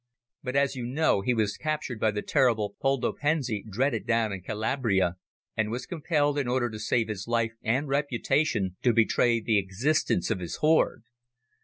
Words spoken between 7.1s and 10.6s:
life and reputation, to betray the existence of his